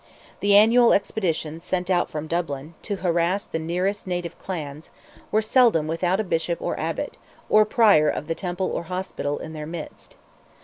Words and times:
The 0.39 0.55
annual 0.57 0.93
expeditions 0.93 1.63
sent 1.63 1.87
out 1.91 2.09
from 2.09 2.25
Dublin, 2.25 2.73
to 2.81 2.95
harass 3.05 3.43
the 3.43 3.59
nearest 3.59 4.07
native 4.07 4.35
clans, 4.39 4.89
were 5.31 5.43
seldom 5.43 5.85
without 5.85 6.19
a 6.19 6.23
Bishop 6.23 6.59
or 6.59 6.75
Abbot, 6.79 7.19
or 7.49 7.65
Prior 7.65 8.09
of 8.09 8.27
the 8.27 8.33
Temple 8.33 8.71
or 8.71 8.85
Hospital, 8.85 9.37
in 9.37 9.53
their 9.53 9.67
midst. 9.67 10.15